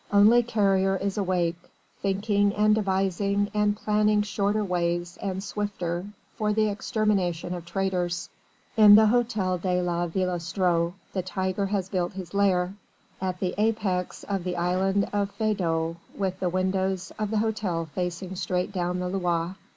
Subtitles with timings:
[0.11, 1.59] Only Carrier is awake
[2.01, 8.27] thinking and devising and planning shorter ways and swifter, for the extermination of traitors.
[8.75, 12.73] In the Hôtel de la Villestreux the tiger has built his lair:
[13.21, 18.35] at the apex of the island of Feydeau, with the windows of the hotel facing
[18.35, 19.55] straight down the Loire.